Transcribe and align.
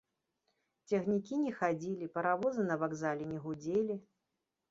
Цягнікі 0.93 1.35
не 1.41 1.51
хадзілі, 1.59 2.09
паравозы 2.17 2.65
на 2.69 2.77
вакзале 2.85 3.23
не 3.35 3.39
гудзелі. 3.47 4.01